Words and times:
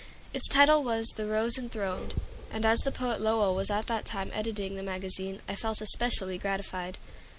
Its 0.33 0.47
title 0.47 0.81
was 0.83 1.05
"The 1.09 1.27
Rose 1.27 1.59
Enthroned," 1.59 2.15
and 2.49 2.65
as 2.65 2.79
the 2.79 2.91
poet 2.91 3.21
Lowell 3.21 3.53
was 3.53 3.69
at 3.69 3.85
that 3.85 4.03
time 4.03 4.31
editing 4.33 4.75
the 4.75 4.81
magazine 4.81 5.43
I 5.47 5.53
felt 5.53 5.79
especially 5.79 6.39
gratified. 6.39 6.97